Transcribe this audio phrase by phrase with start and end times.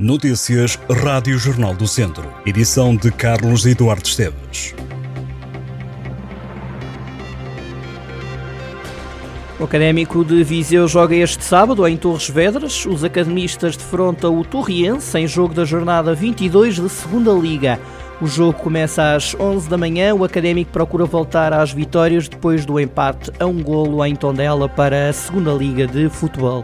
[0.00, 2.32] Notícias Rádio Jornal do Centro.
[2.46, 4.74] Edição de Carlos Eduardo Esteves.
[9.58, 12.86] O Académico de Viseu joga este sábado em Torres Vedras.
[12.86, 17.78] Os academistas defrontam o Torriense em jogo da jornada 22 de Segunda Liga.
[18.22, 20.14] O jogo começa às 11 da manhã.
[20.14, 25.10] O Académico procura voltar às vitórias depois do empate a um golo em Tondela para
[25.10, 26.62] a Segunda Liga de Futebol.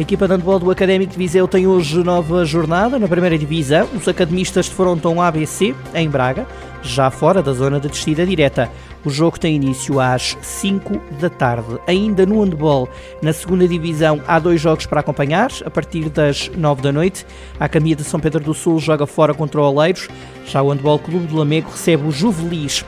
[0.00, 3.86] A equipa de handball do Académico de Viseu tem hoje nova jornada na primeira divisão.
[3.94, 6.46] Os academistas defrontam o ABC em Braga,
[6.82, 8.72] já fora da zona de descida direta.
[9.04, 11.78] O jogo tem início às 5 da tarde.
[11.86, 12.88] Ainda no handball,
[13.20, 15.50] na segunda divisão, há dois jogos para acompanhar.
[15.66, 17.26] A partir das 9 da noite,
[17.58, 20.08] a Caminha de São Pedro do Sul joga fora contra o Oleiros.
[20.46, 22.86] Já o Handball Clube do Lamego recebe o Juvelis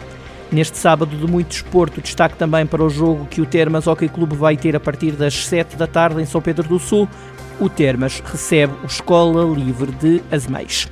[0.52, 4.36] Neste sábado de muito desporto, destaque também para o jogo que o Termas Hockey Clube
[4.36, 7.08] vai ter a partir das 7 da tarde em São Pedro do Sul.
[7.58, 10.90] O Termas recebe o Escola Livre de Azemais.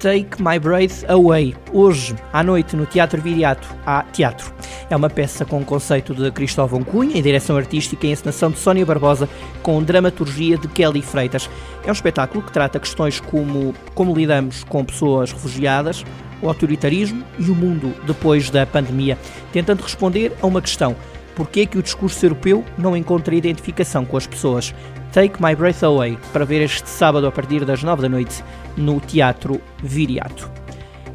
[0.00, 4.52] Take My Breath Away, hoje à noite no Teatro Viriato, há teatro.
[4.90, 8.84] É uma peça com conceito de Cristóvão Cunha, em direção artística e encenação de Sónia
[8.84, 9.28] Barbosa,
[9.62, 11.48] com dramaturgia de Kelly Freitas.
[11.86, 16.04] É um espetáculo que trata questões como como lidamos com pessoas refugiadas,
[16.44, 19.18] o autoritarismo e o mundo depois da pandemia,
[19.52, 20.94] tentando responder a uma questão:
[21.34, 24.74] por que que o discurso europeu não encontra identificação com as pessoas?
[25.12, 28.42] Take My Breath Away, para ver este sábado a partir das 9 da noite
[28.76, 30.50] no Teatro Viriato.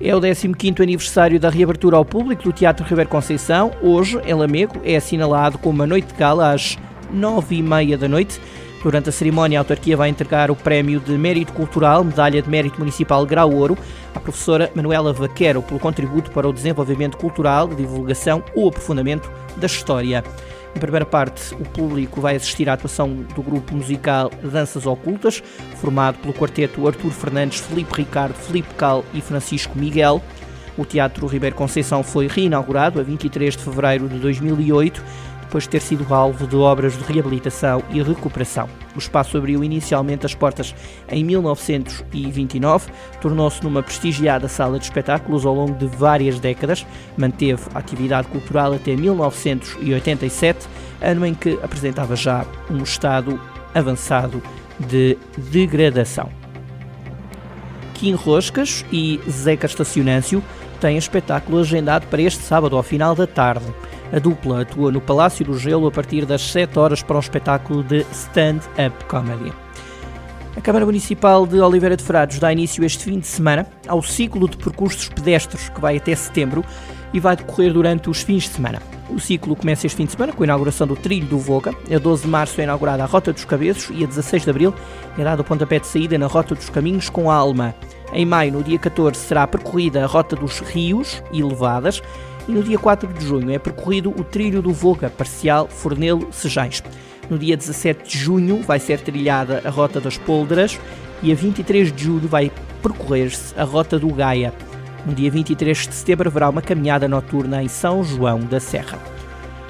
[0.01, 3.71] É o 15º aniversário da reabertura ao público do Teatro Ribeiro Conceição.
[3.81, 6.77] Hoje, em Lamego, é assinalado com uma noite de gala às
[7.13, 8.39] 9h30 da noite.
[8.81, 12.79] Durante a cerimónia, a autarquia vai entregar o Prémio de Mérito Cultural, Medalha de Mérito
[12.79, 13.77] Municipal Grau Ouro,
[14.15, 20.23] à professora Manuela Vaquero pelo contributo para o desenvolvimento cultural, divulgação ou aprofundamento da história.
[20.73, 25.43] Na primeira parte, o público vai assistir à atuação do grupo musical Danças Ocultas,
[25.75, 30.21] formado pelo quarteto Artur Fernandes, Felipe Ricardo, Felipe Cal e Francisco Miguel.
[30.77, 35.03] O Teatro Ribeiro Conceição foi reinaugurado a 23 de fevereiro de 2008
[35.49, 38.69] depois de ter sido alvo de obras de reabilitação e recuperação.
[38.95, 40.75] O espaço abriu inicialmente as portas
[41.09, 46.85] em 1929, tornou-se numa prestigiada sala de espetáculos ao longo de várias décadas,
[47.17, 50.67] manteve atividade cultural até 1987,
[51.01, 53.41] ano em que apresentava já um estado
[53.73, 54.43] avançado
[54.79, 56.29] de degradação.
[57.95, 60.43] Kim Roscas e Zeca Estacionâncio
[60.79, 63.65] têm espetáculo agendado para este sábado ao final da tarde.
[64.11, 67.83] A dupla atua no Palácio do Gelo a partir das 7 horas para um espetáculo
[67.83, 69.53] de stand-up comedy.
[70.57, 74.49] A Câmara Municipal de Oliveira de Frades dá início este fim de semana ao ciclo
[74.49, 76.65] de percursos pedestres que vai até setembro
[77.13, 78.81] e vai decorrer durante os fins de semana.
[79.09, 81.73] O ciclo começa este fim de semana com a inauguração do Trilho do Voga.
[81.93, 84.73] A 12 de março é inaugurada a Rota dos Cabeços e a 16 de abril
[85.17, 87.75] é dado o pontapé de saída na Rota dos Caminhos com a Alma.
[88.11, 92.01] Em maio, no dia 14, será percorrida a Rota dos Rios e Levadas
[92.49, 96.81] e no dia 4 de junho é percorrido o trilho do Voga parcial Fornelo-Sejães.
[97.29, 100.79] No dia 17 de junho vai ser trilhada a Rota das Pôlderas
[101.21, 102.51] e a 23 de julho vai
[102.81, 104.51] percorrer-se a Rota do Gaia.
[105.05, 108.97] No dia 23 de setembro haverá uma caminhada noturna em São João da Serra.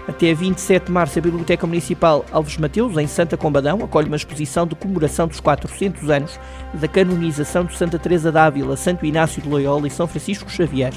[0.10, 4.66] Até 27 de março, a Biblioteca Municipal Alves Mateus, em Santa Combadão, acolhe uma exposição
[4.66, 6.40] de comemoração dos 400 anos
[6.74, 10.96] da canonização de Santa Teresa d'Ávila, Santo Inácio de Loyola e São Francisco Xavier.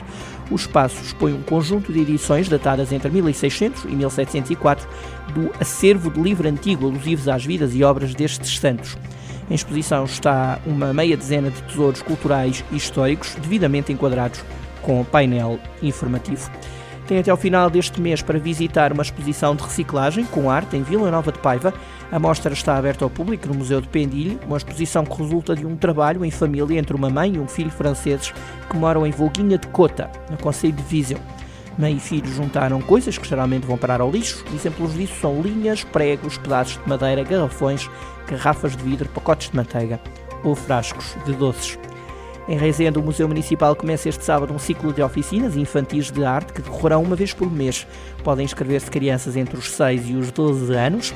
[0.51, 4.89] O espaço expõe um conjunto de edições datadas entre 1600 e 1704
[5.34, 8.97] do acervo de livro antigo alusivos às vidas e obras destes santos.
[9.51, 14.43] Em exposição está uma meia dezena de tesouros culturais e históricos devidamente enquadrados
[14.81, 16.51] com painel informativo.
[17.07, 20.83] Tem até o final deste mês para visitar uma exposição de reciclagem com arte em
[20.83, 21.75] Vila Nova de Paiva.
[22.11, 25.67] A mostra está aberta ao público no Museu de Pendilho, uma exposição que resulta de
[25.67, 28.33] um trabalho em família entre uma mãe e um filho franceses
[28.71, 31.19] que moram em Volguinha de Cota, no Conselho de Viseu.
[31.77, 34.45] Mãe e filho juntaram coisas que geralmente vão parar ao lixo.
[34.55, 37.91] Exemplos disso são linhas, pregos, pedaços de madeira, garrafões,
[38.29, 39.99] garrafas de vidro, pacotes de manteiga
[40.45, 41.78] ou frascos de doces.
[42.48, 46.53] Em Reisende, o Museu Municipal começa este sábado um ciclo de oficinas infantis de arte
[46.53, 47.86] que decorrerão uma vez por mês.
[48.24, 51.15] Podem inscrever-se crianças entre os 6 e os 12 anos.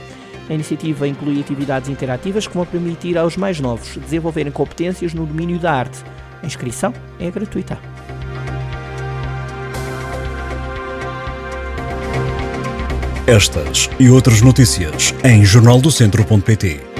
[0.48, 5.58] A iniciativa inclui atividades interativas que vão permitir aos mais novos desenvolverem competências no domínio
[5.58, 5.98] da arte.
[6.42, 7.76] A inscrição é gratuita.
[13.26, 16.95] Estas e outras notícias em jornaldocentro.pt